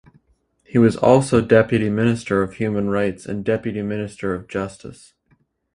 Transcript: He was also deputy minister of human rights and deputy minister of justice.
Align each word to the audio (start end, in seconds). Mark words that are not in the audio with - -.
He 0.63 0.79
was 0.79 0.95
also 0.97 1.41
deputy 1.41 1.87
minister 1.87 2.41
of 2.41 2.55
human 2.55 2.89
rights 2.89 3.27
and 3.27 3.45
deputy 3.45 3.83
minister 3.83 4.33
of 4.33 4.47
justice. 4.47 5.13